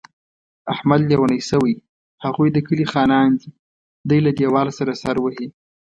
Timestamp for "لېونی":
1.09-1.39